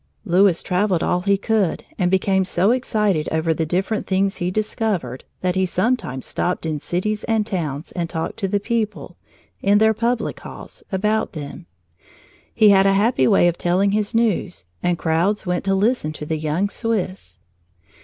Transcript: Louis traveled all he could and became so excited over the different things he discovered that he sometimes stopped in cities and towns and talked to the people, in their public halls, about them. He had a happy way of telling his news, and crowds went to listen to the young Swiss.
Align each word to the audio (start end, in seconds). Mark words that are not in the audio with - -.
Louis 0.25 0.63
traveled 0.63 1.03
all 1.03 1.21
he 1.21 1.37
could 1.37 1.83
and 1.99 2.09
became 2.09 2.43
so 2.43 2.71
excited 2.71 3.29
over 3.31 3.53
the 3.53 3.67
different 3.67 4.07
things 4.07 4.37
he 4.37 4.49
discovered 4.49 5.25
that 5.41 5.53
he 5.53 5.63
sometimes 5.67 6.25
stopped 6.25 6.65
in 6.65 6.79
cities 6.79 7.23
and 7.25 7.45
towns 7.45 7.91
and 7.91 8.09
talked 8.09 8.37
to 8.37 8.47
the 8.47 8.59
people, 8.59 9.15
in 9.61 9.77
their 9.77 9.93
public 9.93 10.39
halls, 10.39 10.81
about 10.91 11.33
them. 11.33 11.67
He 12.51 12.69
had 12.71 12.87
a 12.87 12.93
happy 12.93 13.27
way 13.27 13.47
of 13.47 13.59
telling 13.59 13.91
his 13.91 14.15
news, 14.15 14.65
and 14.81 14.97
crowds 14.97 15.45
went 15.45 15.63
to 15.65 15.75
listen 15.75 16.13
to 16.13 16.25
the 16.25 16.39
young 16.39 16.69
Swiss. 16.69 17.37